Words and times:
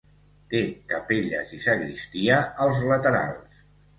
Té 0.53 0.59
capelles 0.93 1.51
i 1.59 1.61
sagristia 1.67 2.39
als 2.65 2.83
laterals. 2.95 3.63